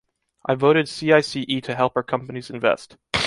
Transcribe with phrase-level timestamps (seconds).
[0.47, 2.97] I voted CICE to help our companies to invest.